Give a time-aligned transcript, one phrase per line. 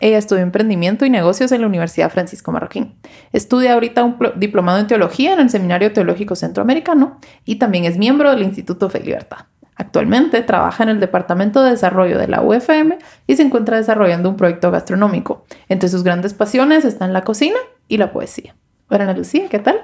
[0.00, 2.94] Ella estudió emprendimiento y negocios en la Universidad Francisco Marroquín.
[3.32, 8.30] Estudia ahorita un diplomado en teología en el Seminario Teológico Centroamericano y también es miembro
[8.30, 9.46] del Instituto Fe y Libertad.
[9.76, 14.36] Actualmente trabaja en el Departamento de Desarrollo de la UFM y se encuentra desarrollando un
[14.36, 15.44] proyecto gastronómico.
[15.68, 18.54] Entre sus grandes pasiones están la cocina y la poesía.
[18.88, 19.80] Hola Ana Lucía, ¿qué tal?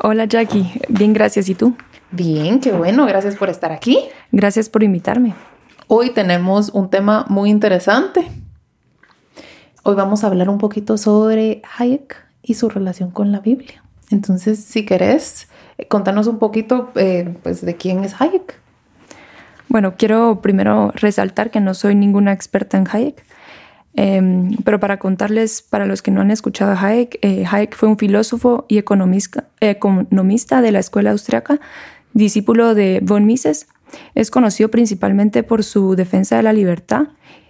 [0.00, 1.48] Hola Jackie, bien gracias.
[1.48, 1.76] ¿Y tú?
[2.12, 3.98] Bien, qué bueno, gracias por estar aquí.
[4.30, 5.34] Gracias por invitarme.
[5.88, 8.30] Hoy tenemos un tema muy interesante.
[9.84, 13.82] Hoy vamos a hablar un poquito sobre Hayek y su relación con la Biblia.
[14.12, 18.60] Entonces, si querés, eh, contanos un poquito eh, pues, de quién es Hayek.
[19.68, 23.24] Bueno, quiero primero resaltar que no soy ninguna experta en Hayek,
[23.94, 27.98] em, pero para contarles, para los que no han escuchado Hayek, eh, Hayek fue un
[27.98, 31.58] filósofo y economista de la escuela austriaca
[32.14, 33.66] discípulo de von Mises,
[34.14, 37.08] es conocido principalmente por su defensa de la libertad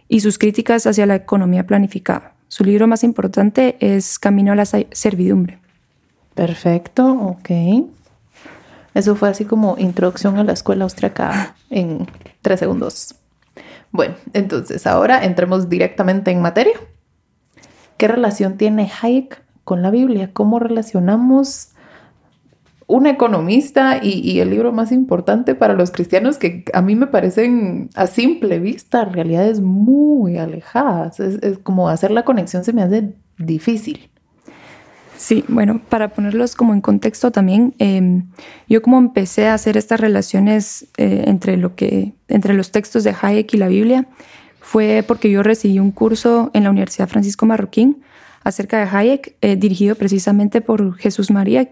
[0.09, 2.32] y sus críticas hacia la economía planificada.
[2.53, 5.59] Su libro más importante es Camino a la servidumbre.
[6.35, 7.49] Perfecto, ok.
[8.93, 12.07] Eso fue así como introducción a la escuela austriaca en
[12.43, 13.15] tres segundos.
[13.91, 16.75] Bueno, entonces ahora entremos directamente en materia.
[17.97, 20.29] ¿Qué relación tiene Hayek con la Biblia?
[20.35, 21.71] ¿Cómo relacionamos
[22.87, 27.91] un economista y, el libro más importante para los cristianos que a mí me parecen
[27.95, 31.21] a simple vista realidades muy alejadas.
[31.21, 34.11] Es, como hacer la conexión se me hace difícil.
[35.17, 38.27] Sí, bueno, para ponerlos como en contexto también, em,
[38.69, 43.15] yo como empecé a hacer estas relaciones eh, entre, lo que, entre los textos de
[43.21, 44.09] Hayek y la Biblia
[44.61, 48.03] fue porque yo recibí un curso en la Universidad Francisco Marroquín
[48.43, 51.69] acerca de Hayek, eh, dirigido precisamente por Jesús María,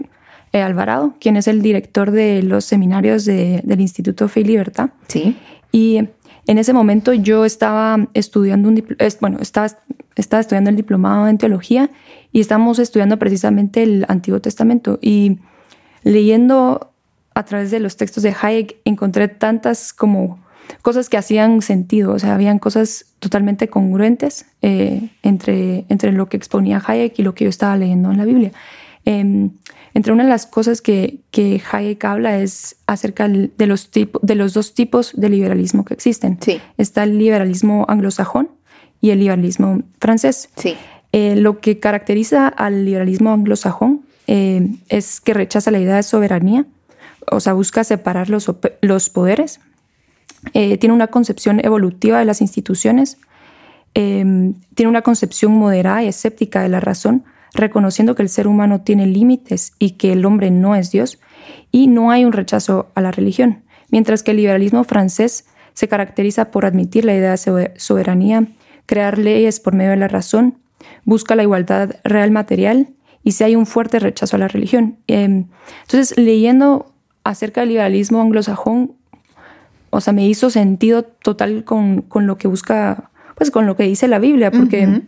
[0.53, 4.91] Alvarado, quien es el director de los seminarios del Instituto Fe y Libertad.
[5.09, 5.37] Sí.
[5.73, 6.09] Y
[6.47, 8.85] en ese momento yo estaba estudiando un
[9.21, 9.69] bueno, estaba,
[10.17, 11.91] estaba estudiando el diplomado en teología
[12.33, 15.39] y estábamos estudiando precisamente el Antiguo Testamento y
[16.03, 16.93] leyendo
[17.35, 20.41] a través de los textos de Hayek encontré tantas como
[20.83, 26.37] cosas que hacían sentido, o sea, habían cosas totalmente congruentes eh, entre, entre lo que
[26.37, 28.53] exponía Hayek y lo que yo estaba leyendo en la Biblia.
[29.05, 29.51] Em,
[29.95, 34.55] entre una de las cosas que, que Hayek habla es acerca de los, de los
[34.55, 36.39] dos tipos de liberalismo que existen.
[36.41, 36.61] Sí.
[36.79, 38.51] Está el liberalismo anglosajón
[39.01, 40.51] y el liberalismo francés.
[40.57, 40.77] Sí.
[41.13, 46.67] Eh, lo que caracteriza al liberalismo anglosajón eh, es que rechaza la idea de soberanía,
[47.31, 48.51] o sea, busca separar los,
[48.81, 49.61] los poderes.
[50.55, 53.19] Eh, tiene una concepción evolutiva de las instituciones,
[53.93, 57.25] tiene una concepción moderada y escéptica de la razón,
[57.55, 61.19] reconociendo que el ser humano tiene límites y que el hombre no es Dios,
[61.73, 66.51] y no hay un rechazo a la religión, mientras que el liberalismo francés se caracteriza
[66.51, 68.47] por admitir la idea de soberanía,
[68.87, 70.59] crear leyes por medio de la razón,
[71.05, 72.89] busca la igualdad real material
[73.23, 74.99] y si hay un fuerte rechazo a la religión.
[75.07, 75.47] Em,
[75.83, 76.93] entonces, leyendo
[77.25, 78.93] acerca del liberalismo anglosajón,
[79.91, 84.09] o sea, me hizo sentido total con, lo que busca, pues con lo que dice
[84.09, 85.03] la Biblia, porque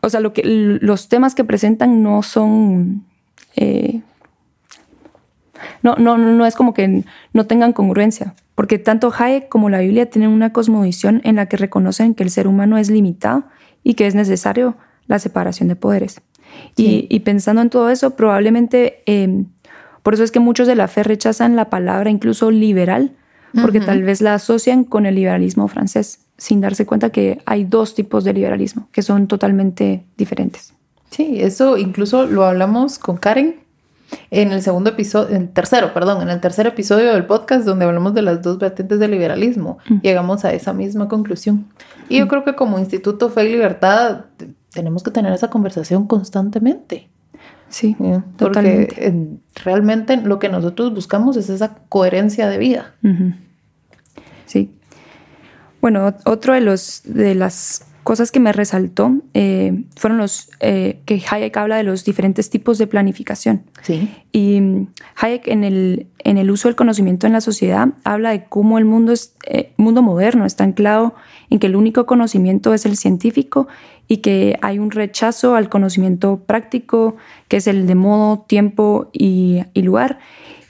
[0.00, 3.04] o sea, lo que, los temas que presentan no son...
[3.56, 4.00] Eh,
[5.82, 10.08] no, no, no es como que no tengan congruencia, porque tanto Hayek como la Biblia
[10.08, 13.44] tienen una cosmovisión en la que reconocen que el ser humano es limitado
[13.82, 16.22] y que es necesario la separación de poderes.
[16.76, 19.46] Y, pensando en todo eso, probablemente, em,
[20.02, 23.12] por eso es que muchos de la fe rechazan la palabra incluso liberal,
[23.60, 27.94] porque tal vez la asocian con el liberalismo francés sin darse cuenta que hay dos
[27.94, 30.72] tipos de liberalismo que son totalmente diferentes.
[31.10, 33.56] Sí, eso incluso lo hablamos con Karen
[34.30, 37.84] en el segundo episodio, en el tercero, perdón, en el tercer episodio del podcast donde
[37.84, 39.78] hablamos de las dos vertientes del liberalismo.
[40.00, 41.66] Llegamos a esa misma conclusión.
[42.08, 44.24] Y yo creo que como Instituto Fe y Libertad
[44.72, 47.10] tenemos que tener esa conversación constantemente.
[47.68, 47.96] Sí,
[48.38, 52.94] porque realmente lo que nosotros buscamos es esa coherencia de vida.
[53.02, 53.49] Sí.
[55.80, 61.22] Bueno, otro de los de las cosas que me resaltó eh, fueron los eh, que
[61.30, 63.62] Hayek habla de los diferentes tipos de planificación.
[63.82, 64.10] Sí.
[64.32, 68.44] Y mm, Hayek en el, en el uso del conocimiento en la sociedad habla de
[68.44, 71.14] cómo el mundo, es, eh, mundo moderno está anclado
[71.50, 73.68] en que el único conocimiento es el científico
[74.08, 77.16] y que hay un rechazo al conocimiento práctico,
[77.46, 80.18] que es el de modo, tiempo y, lugar.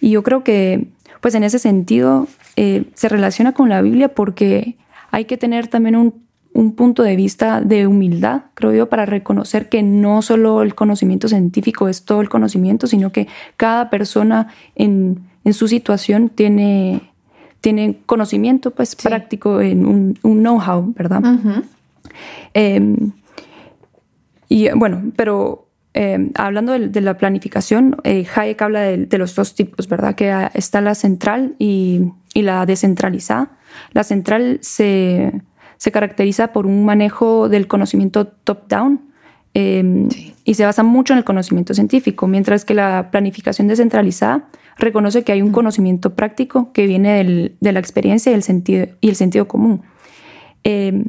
[0.00, 0.88] Y yo creo que,
[1.22, 2.26] pues en ese sentido,
[2.56, 4.76] eh, se relaciona con la Biblia porque
[5.10, 6.30] hay que tener también un,
[6.76, 11.88] punto de vista de humildad, creo yo, para reconocer que no solo el conocimiento científico
[11.88, 15.20] es todo el conocimiento, sino que cada persona en,
[15.52, 17.12] su situación tiene,
[17.60, 21.22] tiene conocimiento pues, práctico, en un, know-how, ¿verdad?
[22.52, 23.12] Em,
[24.48, 29.88] y bueno, pero em, hablando de, la planificación, eh, Hayek habla de, los dos tipos,
[29.88, 30.14] ¿verdad?
[30.14, 33.52] Que está la central y, y la descentralizada.
[33.92, 35.32] La central se,
[35.76, 39.00] se, caracteriza por un manejo del conocimiento top-down
[39.54, 40.08] em,
[40.44, 45.32] y se basa mucho en el conocimiento científico, mientras que la planificación descentralizada reconoce que
[45.32, 49.16] hay un conocimiento práctico que viene del, de la experiencia y el sentido, y el
[49.16, 49.82] sentido común.
[50.64, 51.04] Em,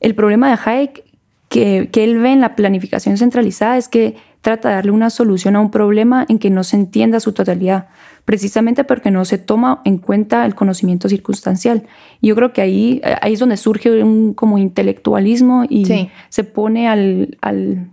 [0.00, 1.04] el problema de Hayek
[1.48, 5.56] que, que él ve en la planificación centralizada es que trata de darle una solución
[5.56, 7.88] a un problema en que no se entienda su totalidad,
[8.24, 11.86] precisamente porque no se toma en cuenta el conocimiento circunstancial.
[12.20, 16.88] Y yo creo que ahí, ahí es donde surge un como intelectualismo y se pone
[16.88, 17.90] al, al,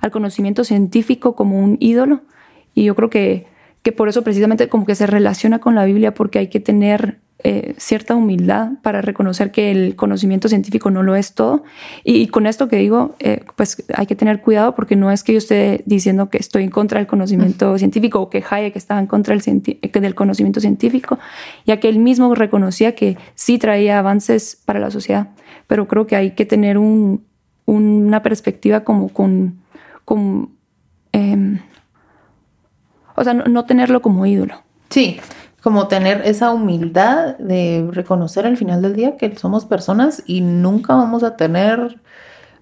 [0.00, 2.22] al, conocimiento científico como un ídolo.
[2.74, 3.46] Y yo creo que,
[3.82, 7.20] que por eso precisamente como que se relaciona con la Biblia, porque hay que tener
[7.44, 11.62] eh, cierta humildad para reconocer que el conocimiento científico no lo es todo.
[12.02, 15.34] Y, con esto que digo, eh, pues hay que tener cuidado porque no es que
[15.34, 19.06] yo esté diciendo que estoy en contra del conocimiento científico o que Hayek estaba en
[19.06, 21.20] contra del, del conocimiento científico,
[21.64, 25.28] ya que él mismo reconocía que sí traía avances para la sociedad,
[25.68, 27.24] pero creo que hay que tener un,
[27.66, 29.60] una perspectiva como con...
[30.04, 30.50] con
[31.12, 31.60] em,
[33.14, 34.62] o sea, no tenerlo como ídolo.
[34.90, 35.20] Sí,
[35.68, 40.94] como tener esa humildad de reconocer al final del día que somos personas y nunca
[40.94, 42.00] vamos a tener,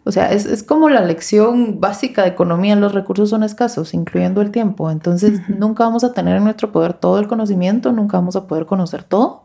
[0.03, 4.51] o sea, es, como la lección básica de economía, los recursos son escasos, incluyendo el
[4.51, 8.49] tiempo, entonces nunca vamos a tener en nuestro poder todo el conocimiento, nunca vamos a
[8.49, 9.45] poder conocer todo,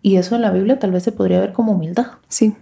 [0.00, 2.06] y eso en la Biblia tal vez se podría ver como humildad.
[2.28, 2.54] Sí.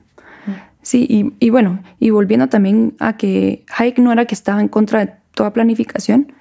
[0.81, 5.05] Sí, y, bueno, y volviendo también a que Hayek no era que estaba en contra
[5.05, 6.33] de toda planificación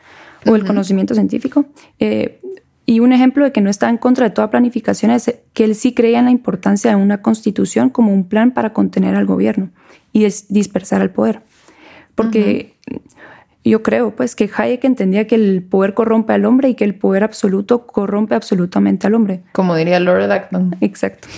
[0.45, 1.65] o el conocimiento científico,
[1.99, 2.39] eh,
[2.85, 5.75] y un ejemplo de que no está en contra de toda planificación es que él
[5.75, 9.69] sí creía en la importancia de una constitución como un plan para contener al gobierno
[10.11, 11.41] y dispersar al poder.
[12.15, 12.75] Porque
[13.63, 16.95] yo creo pues que Hayek entendía que el poder corrompe al hombre y que el
[16.95, 19.43] poder absoluto corrompe absolutamente al hombre.
[19.53, 20.75] Como diría Lord Acton.
[20.81, 21.27] Exacto.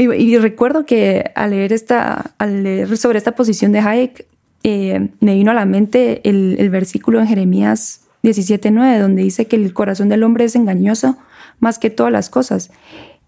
[0.00, 4.26] Y, recuerdo que al leer, esta, al leer sobre esta posición de Hayek,
[4.62, 9.56] eh, me vino a la mente el, el versículo en Jeremías 17.9, donde dice que
[9.56, 11.16] el corazón del hombre es engañoso
[11.60, 12.70] más que todas las cosas.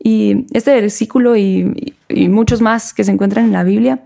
[0.03, 1.95] Y este versículo y,
[2.29, 4.01] muchos más que se encuentran en la Biblia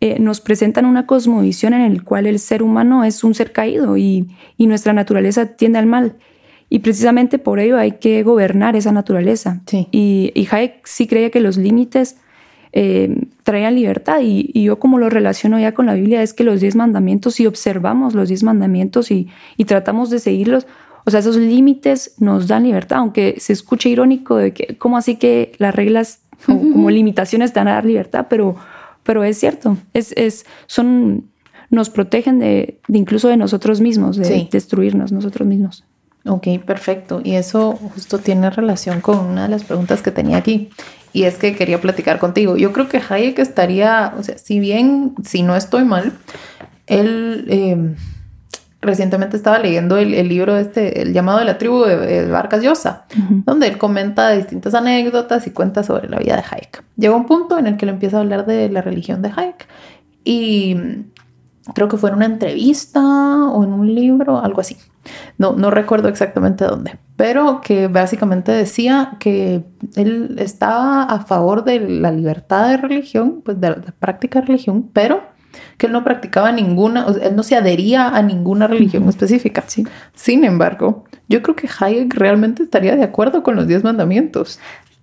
[0.00, 3.96] eh, nos presentan una cosmovisión en el cual el ser humano es un ser caído
[3.96, 4.28] y,
[4.58, 6.16] nuestra naturaleza tiende al mal.
[6.70, 9.60] Y precisamente por ello hay que gobernar esa naturaleza.
[9.92, 12.16] Y, y Hayek sí creía que los límites
[12.76, 14.18] eh, traían libertad.
[14.20, 17.46] Y, yo como lo relaciono ya con la Biblia es que los diez mandamientos, si
[17.46, 19.28] observamos los diez mandamientos y,
[19.64, 20.66] tratamos de seguirlos,
[21.04, 25.16] o sea, esos límites nos dan libertad, aunque se escuche irónico de que, ¿cómo así
[25.16, 28.26] que las reglas como limitaciones te van a dar libertad?
[28.28, 28.56] Pero,
[29.04, 31.26] pero es cierto, es, es, son,
[31.70, 35.84] nos protegen de, incluso de nosotros mismos, de destruirnos nosotros mismos.
[36.26, 37.20] Ok, perfecto.
[37.22, 40.70] Y eso justo tiene relación con una de las preguntas que tenía aquí
[41.14, 42.56] y es que quería platicar contigo.
[42.56, 46.12] Yo creo que Hayek estaría, o sea, si bien, si no estoy mal,
[46.88, 47.94] él em,
[48.80, 53.04] recientemente estaba leyendo el, libro este, el llamado de la tribu de, Vargas Llosa,
[53.46, 56.82] donde él comenta distintas anécdotas y cuenta sobre la vida de Hayek.
[56.96, 59.68] Llega un punto en el que él empieza a hablar de la religión de Hayek
[60.24, 60.76] y
[61.74, 64.76] creo que fue en una entrevista o en un libro, algo así.
[65.38, 69.64] No, no recuerdo exactamente dónde, pero que básicamente decía que
[69.96, 74.88] él estaba a favor de la libertad de religión, pues de la práctica de religión,
[74.92, 75.22] pero
[75.78, 79.62] que él no practicaba ninguna, él no se adhería a ninguna religión específica.
[79.66, 79.86] Sí.
[80.14, 84.58] Sin embargo, yo creo que Hayek realmente estaría de acuerdo con los diez mandamientos.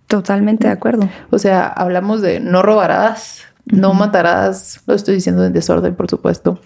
[0.08, 1.08] Totalmente de acuerdo.
[1.30, 6.60] O sea, hablamos de no robarás, no matarás, lo estoy diciendo en desorden, por supuesto.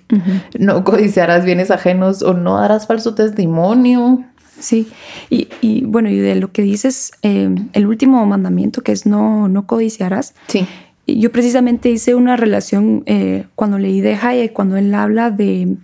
[0.58, 4.24] No codiciarás bienes ajenos o no darás falso testimonio.
[4.60, 4.88] Sí,
[5.30, 9.68] y, bueno, y de lo que dices, eh, el último mandamiento que es no, no
[9.68, 10.34] codiciarás.
[10.48, 10.66] Sí.
[11.08, 15.78] Yo precisamente hice una relación eh, cuando leí de Hayek, cuando él habla de,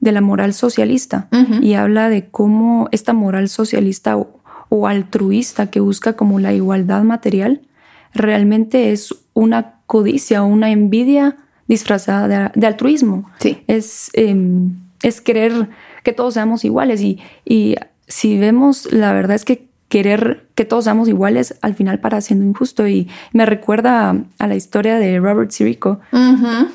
[0.00, 1.28] la moral socialista
[1.60, 4.16] y habla de cómo esta moral socialista
[4.68, 7.62] o altruista que busca como la igualdad material
[8.14, 13.30] realmente es una codicia o una envidia disfrazada de, altruismo.
[13.38, 13.62] Sí.
[13.66, 15.68] Es, em, es querer
[16.02, 17.76] que todos seamos iguales y, y
[18.06, 22.44] si vemos, la verdad es que querer que todos seamos iguales al final para siendo
[22.44, 26.00] injusto y me recuerda a, la historia de Robert Sirico,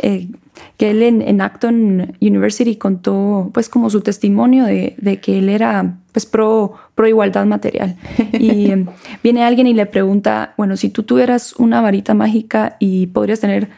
[0.02, 0.30] eh,
[0.78, 6.26] que él en, Acton University contó pues como su testimonio de, que él era pues
[6.26, 7.96] pro, pro igualdad material
[8.34, 8.88] y em,
[9.24, 13.70] viene alguien y le pregunta, bueno, si tú tuvieras una varita mágica y podrías tener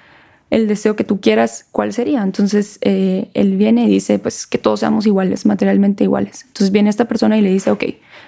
[0.49, 2.21] el deseo que tú quieras, ¿cuál sería?
[2.23, 6.43] Entonces eh, él viene y dice, pues que todos seamos iguales, materialmente iguales.
[6.43, 7.83] Entonces viene esta persona y le dice, ok,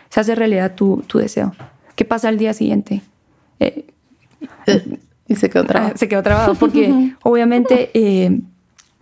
[0.10, 1.54] se hace realidad tu, deseo.
[1.96, 3.02] ¿Qué pasa al día siguiente?
[3.60, 3.86] Eh,
[5.28, 5.94] y se quedó trabado.
[5.96, 8.40] Se quedó trabado porque obviamente eh,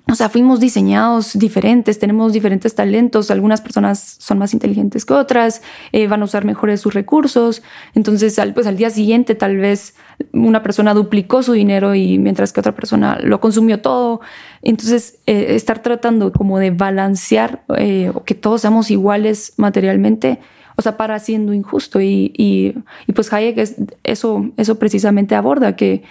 [0.07, 5.63] o sea, fuimos diseñados diferentes, tenemos diferentes talentos, algunas personas son más inteligentes que otras,
[5.93, 7.63] eh, van a usar mejores sus recursos,
[7.95, 9.95] entonces al, pues, al día siguiente tal vez
[10.31, 14.21] una persona duplicó su dinero y mientras que otra persona lo consumió todo,
[14.61, 20.39] entonces eh, estar tratando como de balancear eh, o que todos seamos iguales materialmente,
[20.75, 22.73] o sea, para siendo injusto y, y,
[23.13, 26.03] pues Hayek es, eso, eso precisamente aborda que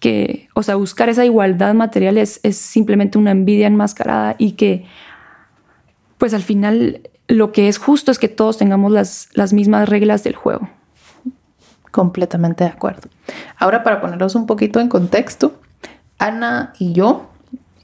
[0.00, 4.86] que, o sea, buscar esa igualdad material es, simplemente una envidia enmascarada y que,
[6.18, 10.24] pues al final, lo que es justo es que todos tengamos las, las mismas reglas
[10.24, 10.68] del juego.
[11.90, 13.08] Completamente de acuerdo.
[13.58, 15.60] Ahora, para ponerlos un poquito en contexto,
[16.18, 17.29] Ana y yo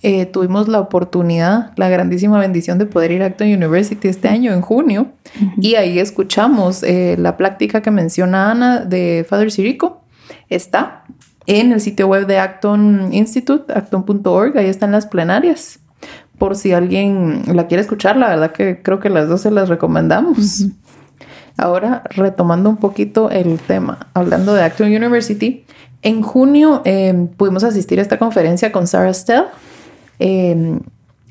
[0.03, 4.53] eh, tuvimos la oportunidad, la grandísima bendición de poder ir a Acton University este año,
[4.53, 5.09] en junio,
[5.57, 10.03] y ahí escuchamos eh, la práctica que menciona Ana de Father Sirico.
[10.49, 11.05] Está
[11.47, 15.81] en el sitio web de Acton Institute, acton.org, ahí están las plenarias.
[16.39, 19.69] Por si alguien la quiere escuchar, la verdad que creo que las dos se las
[19.69, 20.67] recomendamos.
[21.57, 25.65] Ahora, retomando un poquito el tema, hablando de Acton University,
[26.03, 29.45] en junio em, pudimos asistir a esta conferencia con Sarah Stell.
[30.19, 30.81] Em,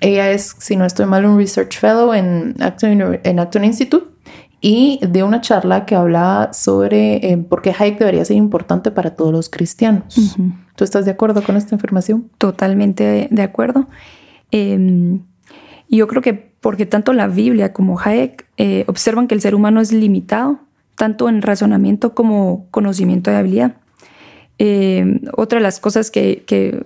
[0.02, 4.08] ella es, si no estoy mal, un Research Fellow en Acton, en Acton Institute
[4.62, 9.16] y de una charla que hablaba sobre eh, por qué Hayek debería ser importante para
[9.16, 10.38] todos los cristianos.
[10.76, 12.30] ¿Tú estás de acuerdo con esta información?
[12.38, 13.88] Totalmente de acuerdo.
[14.52, 15.22] Em,
[15.90, 19.82] yo creo que porque tanto la Biblia como Hayek eh, observan que el ser humano
[19.82, 20.60] es limitado,
[20.96, 23.76] tanto en razonamiento como conocimiento de habilidad.
[25.38, 26.84] Otra de las cosas que, que,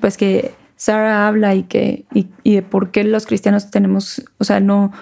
[0.00, 4.44] pues que Sarah habla y, que, y, y de por qué los cristianos tenemos, o
[4.44, 4.92] sea, no,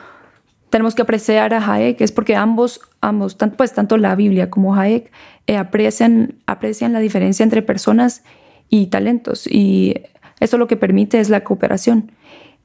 [0.71, 4.75] tenemos que apreciar a Hayek es porque ambos, ambos tanto, pues, tanto la Biblia como
[4.75, 5.13] Hayek
[5.47, 8.25] eh, aprecian, aprecian la diferencia entre personas
[8.69, 9.95] y talentos y
[10.41, 12.11] eso lo que permite es la cooperación.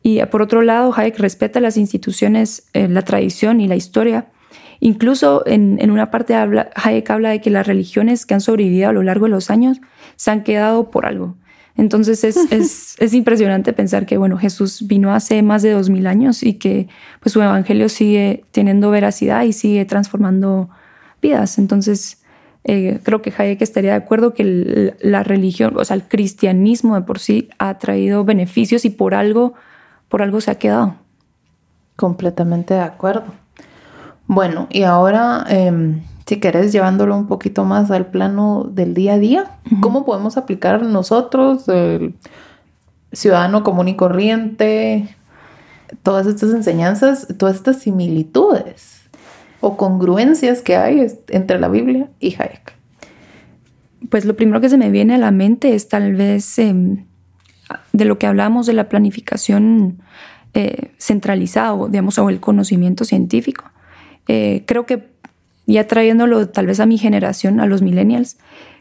[0.02, 4.26] Y eh, por otro lado, Hayek respeta las instituciones, eh, la tradición y la historia.
[4.80, 8.90] Incluso en, en, una parte habla, Hayek habla de que las religiones que han sobrevivido
[8.90, 9.80] a lo largo de los años
[10.16, 11.36] se han quedado por algo.
[11.76, 16.44] Entonces es, es, impresionante pensar que, bueno, Jesús vino hace más de dos mil años
[16.44, 16.88] y que
[17.20, 20.70] pues, su evangelio sigue teniendo veracidad y sigue transformando
[21.22, 21.58] vidas.
[21.58, 22.22] Entonces,
[22.64, 27.02] eh, creo que Hayek estaría de acuerdo que la religión, o sea, el cristianismo de
[27.02, 29.54] por sí ha traído beneficios y por algo,
[30.10, 30.96] por algo se ha quedado.
[31.96, 33.26] Completamente de acuerdo.
[34.28, 35.46] Bueno, y ahora...
[35.50, 39.52] Em, si querés llevándolo un poquito más al plano del día a día,
[39.82, 42.16] ¿cómo podemos aplicar nosotros, el
[43.12, 45.16] ciudadano común y corriente,
[46.02, 49.02] todas estas enseñanzas, todas estas similitudes
[49.60, 52.74] o congruencias que hay entre la Biblia y Hayek?
[54.10, 57.06] Pues lo primero que se me viene a la mente es tal vez em,
[57.92, 60.02] de lo que hablamos de la planificación
[60.54, 63.66] eh, centralizada, digamos, o el conocimiento científico.
[64.28, 65.13] Eh, creo que
[65.66, 68.38] ya trayéndolo tal vez a mi generación, a los millennials,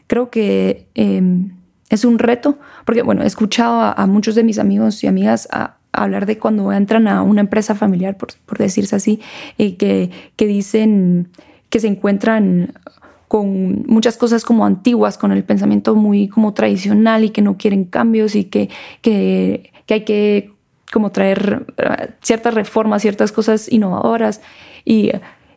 [0.07, 1.51] creo que em,
[1.89, 5.47] es un reto, porque bueno, he escuchado a, muchos de mis amigos y amigas
[5.91, 9.21] hablar de cuando entran a una empresa familiar, por, decirse así,
[9.57, 11.29] eh, que, que dicen
[11.69, 12.73] que se encuentran
[13.27, 17.85] con muchas cosas como antiguas, con el pensamiento muy como tradicional y que no quieren
[17.85, 18.69] cambios y que,
[19.01, 20.51] que, que hay que
[20.91, 24.41] como traer eh, ciertas reformas, ciertas cosas innovadoras.
[24.85, 25.11] Y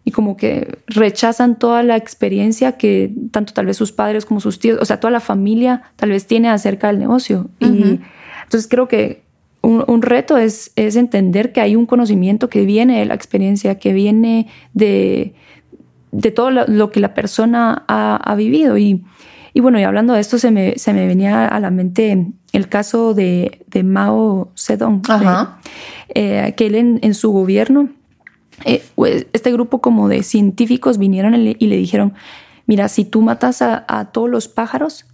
[0.07, 4.61] y como que rechazan toda la experiencia que tanto tal vez sus padres como sus
[4.61, 7.51] tíos, o sea, toda la familia tal vez tiene acerca del negocio.
[7.59, 7.99] Y
[8.45, 9.25] entonces creo que
[9.63, 13.93] un, reto es, es, entender que hay un conocimiento que viene de la experiencia, que
[13.93, 15.35] viene de,
[16.13, 18.79] de todo lo, que la persona ha, vivido.
[18.79, 19.05] Y,
[19.55, 22.69] y, bueno, y hablando de esto, se me, se me venía a la mente el
[22.69, 25.03] caso de, de Mao Zedong,
[26.15, 27.89] eh, que él en, en su gobierno
[28.65, 32.15] eh, pues, este grupo como de científicos vinieron y le, dijeron,
[32.67, 35.07] mira, si tú matas a, todos los pájaros,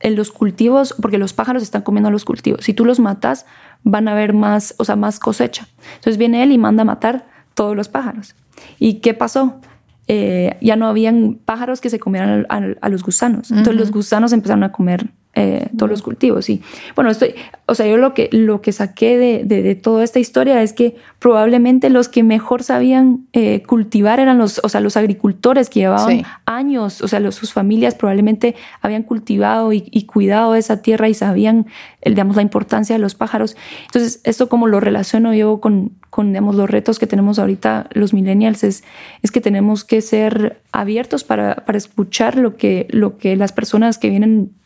[0.00, 2.64] en los cultivos, porque los pájaros están comiendo los cultivos.
[2.64, 3.46] Si tú los matas,
[3.84, 5.68] van a haber más, o sea, más cosecha.
[5.96, 8.34] Entonces viene él y manda a matar todos los pájaros.
[8.80, 9.60] ¿Y qué pasó?
[10.08, 13.50] Eh, ya no habían pájaros que se comieran a, los gusanos.
[13.50, 16.50] Entonces los gusanos empezaron a comer eh, todos los cultivos.
[16.50, 16.62] Y
[16.96, 17.34] bueno, estoy,
[17.66, 20.96] o sea, yo lo que, lo que saqué de, de, toda esta historia es que
[21.20, 26.24] probablemente los que mejor sabían eh, cultivar eran los, o sea, los agricultores que llevaban
[26.44, 31.66] años, o sea, sus familias probablemente habían cultivado y, cuidado esa tierra y sabían,
[32.04, 33.56] digamos, la importancia de los pájaros.
[33.84, 38.12] Entonces, esto como lo relaciono yo con, con digamos, los retos que tenemos ahorita los
[38.12, 38.82] millennials es,
[39.22, 43.98] es que tenemos que ser abiertos para, para escuchar lo que, lo que las personas
[43.98, 44.57] que vienen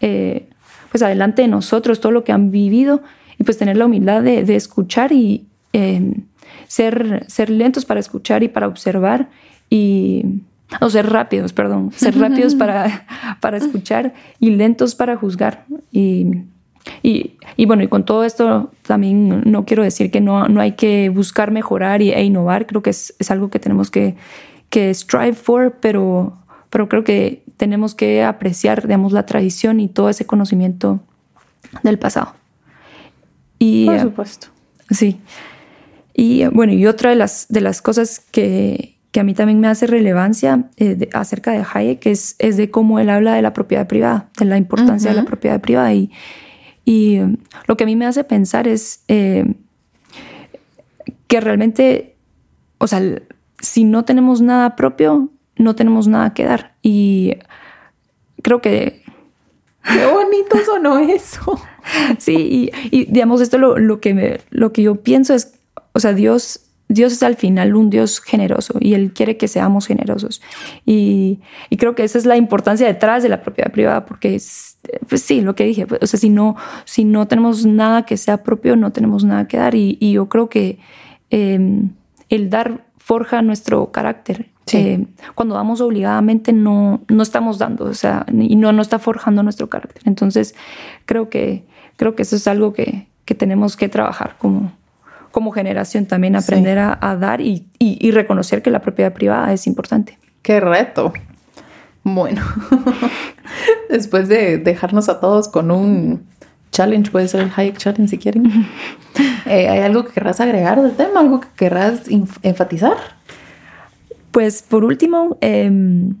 [0.00, 0.48] eh,
[0.90, 3.02] pues adelante de nosotros, todo lo que han vivido
[3.38, 6.14] y pues tener la humildad de, escuchar y eh,
[6.68, 9.28] ser, ser lentos para escuchar y para observar
[9.70, 10.24] y
[10.80, 13.06] o ser rápidos, perdón, ser rápidos para,
[13.40, 15.66] para escuchar y lentos para juzgar.
[15.92, 16.26] Y,
[17.02, 21.08] y, bueno, y con todo esto también no quiero decir que no, no hay que
[21.08, 24.16] buscar mejorar e innovar, creo que es, es algo que tenemos que,
[24.68, 26.36] que strive for, pero,
[26.70, 31.00] pero creo que tenemos que apreciar, digamos, la tradición y todo ese conocimiento
[31.82, 32.34] del pasado.
[33.58, 34.46] Y, Por supuesto.
[34.90, 35.20] sí.
[36.16, 39.68] Y bueno, y otra de las, de las cosas que, que a mí también me
[39.68, 43.86] hace relevancia eh, acerca de Hayek es, es de cómo él habla de la propiedad
[43.86, 45.92] privada, de la importancia de la propiedad privada.
[45.92, 46.10] Y,
[46.84, 49.54] y um, lo que a mí me hace pensar es eh,
[51.26, 52.16] que realmente,
[52.78, 53.00] o sea,
[53.58, 56.73] si no tenemos nada propio, no tenemos nada que dar.
[56.84, 57.38] Y
[58.42, 59.02] creo que...
[59.82, 61.60] Qué bonito sonó eso.
[62.18, 65.54] sí, y, digamos, esto lo, lo, que me, lo que yo pienso es,
[65.92, 69.86] o sea, Dios, Dios es al final un Dios generoso y Él quiere que seamos
[69.86, 70.40] generosos.
[70.86, 74.78] Y, y creo que esa es la importancia detrás de la propiedad privada, porque es,
[75.08, 78.16] pues sí, lo que dije, pues, o sea, si no, si no tenemos nada que
[78.16, 79.74] sea propio, no tenemos nada que dar.
[79.74, 80.78] Y, y yo creo que
[81.30, 81.90] em,
[82.28, 88.24] el dar forja nuestro carácter eh, cuando damos obligadamente no, no estamos dando, o sea,
[88.32, 90.02] y no, no está forjando nuestro carácter.
[90.06, 90.54] Entonces,
[91.06, 91.64] creo que,
[91.96, 94.72] creo que eso es algo que, que tenemos que trabajar como,
[95.30, 99.66] como generación, también aprender a, a, dar y, y, reconocer que la propiedad privada es
[99.66, 100.18] importante.
[100.42, 101.12] Qué reto.
[102.02, 102.42] Bueno,
[103.88, 106.26] después de dejarnos a todos con un
[106.70, 108.46] challenge, puede ser el Hayek Challenge si quieren,
[109.46, 111.20] eh, ¿hay algo que querrás agregar del tema?
[111.20, 112.02] ¿Algo que querrás
[112.42, 112.96] enfatizar?
[114.34, 116.16] Pues por último, em,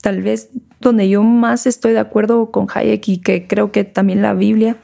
[0.00, 4.22] tal vez donde yo más estoy de acuerdo con Hayek y que creo que también
[4.22, 4.76] la Biblia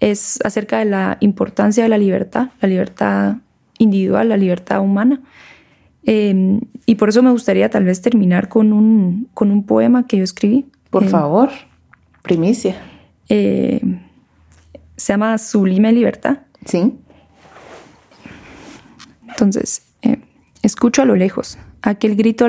[0.00, 3.36] es acerca de la importancia de la libertad, la libertad
[3.76, 5.20] individual, la libertad humana.
[6.04, 10.16] Em, y por eso me gustaría tal vez terminar con un, con un poema que
[10.16, 10.64] yo escribí.
[10.88, 11.50] Por em, favor,
[12.22, 12.74] primicia.
[13.28, 13.82] Eh,
[14.96, 16.38] se llama Sublime Libertad.
[16.64, 16.94] Sí.
[19.28, 19.82] Entonces,
[20.62, 22.46] escucho a lo lejos aquel grito,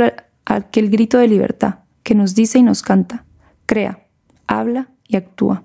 [0.72, 3.26] grito de libertad que nos dice y nos canta,
[3.66, 4.08] crea,
[4.48, 5.64] habla y actúa.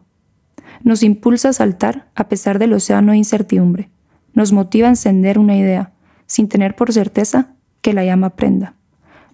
[0.83, 3.91] Nos impulsa a saltar a pesar del océano de incertidumbre.
[4.33, 5.93] Nos motiva a encender una idea,
[6.27, 8.75] sin tener por certeza que la llama prenda.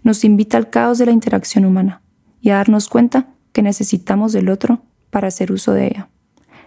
[0.03, 2.03] Nos invita al caos de la interacción humana
[2.41, 6.09] y a darnos cuenta que necesitamos del otro para hacer uso de ella.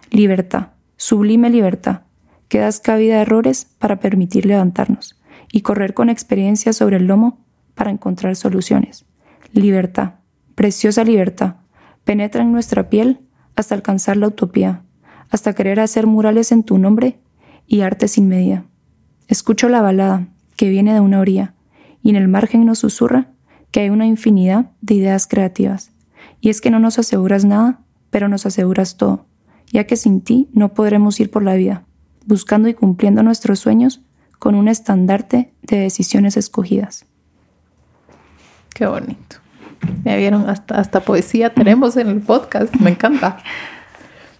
[0.09, 2.01] Libertad, sublime libertad,
[2.47, 5.19] que das cabida a errores para permitir levantarnos
[5.51, 7.46] y correr con experiencia sobre el lomo
[7.77, 9.05] para encontrar soluciones.
[9.53, 10.15] Libertad,
[10.55, 11.57] preciosa libertad,
[12.03, 13.21] penetra en nuestra piel
[13.55, 14.83] hasta alcanzar la utopía,
[15.29, 17.19] hasta querer hacer murales en tu nombre
[17.67, 18.65] y arte sin medida.
[19.27, 21.53] Escucho la balada que viene de una orilla
[22.01, 23.29] y en el margen nos susurra
[23.71, 25.91] que hay una infinidad de ideas creativas.
[26.41, 29.27] Y es que no nos aseguras nada, pero nos aseguras todo,
[29.71, 31.85] ya que sin ti no podremos ir por la vida,
[32.25, 34.01] buscando y cumpliendo nuestros sueños
[34.39, 37.05] con un estandarte de decisiones escogidas.
[38.77, 39.37] Qué bonito.
[40.05, 43.39] Me vieron, hasta, hasta poesía tenemos en el podcast, me encanta.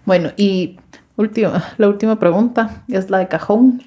[0.05, 0.79] Bueno, y
[1.15, 3.81] última, la última pregunta es la de cajón,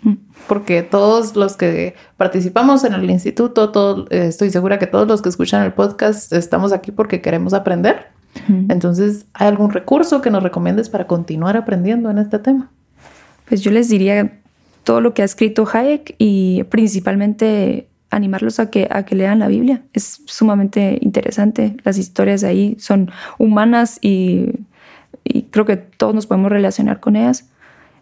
[0.48, 5.22] porque todos los que participamos en el instituto, todo, eh, estoy segura que todos los
[5.22, 8.08] que escuchan el podcast estamos aquí porque queremos aprender.
[8.68, 12.70] Entonces, ¿hay algún recurso que nos recomiendes para continuar aprendiendo en este tema?
[13.48, 14.40] Pues yo les diría
[14.82, 19.48] todo lo que ha escrito Hayek y principalmente animarlos a que, a que lean la
[19.48, 19.82] Biblia.
[19.92, 21.76] Es sumamente interesante.
[21.84, 24.50] Las historias de ahí son humanas y,
[25.50, 27.48] creo que todos nos podemos relacionar con ellas.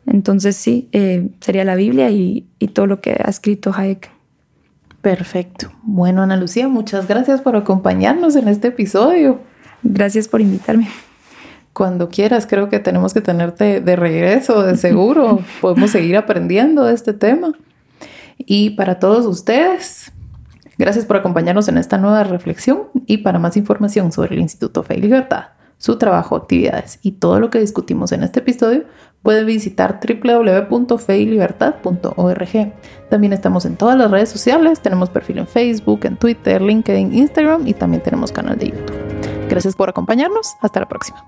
[0.07, 4.11] Entonces sí, eh, sería la Biblia y, y, todo lo que ha escrito Hayek.
[5.03, 5.71] Perfecto.
[5.83, 9.41] Bueno, Ana Lucía, muchas gracias por acompañarnos en este episodio.
[9.83, 10.89] Gracias por invitarme.
[11.73, 15.41] Cuando quieras, creo que tenemos que tenerte de regreso, de seguro.
[15.61, 17.53] Podemos seguir aprendiendo de este tema.
[18.39, 19.98] Y para todos ustedes,
[20.79, 24.97] gracias por acompañarnos en esta nueva reflexión y para más información sobre el Instituto Fe
[24.97, 28.85] Libertad, su trabajo, actividades y todo lo que discutimos en este episodio,
[29.23, 32.73] puede visitar www.feylibertad.org.
[33.11, 37.67] También estamos en todas las redes sociales, tenemos perfil en Facebook, en Twitter, LinkedIn, Instagram
[37.67, 38.97] y también tenemos canal de YouTube.
[39.49, 41.25] Gracias por acompañarnos, hasta la próxima.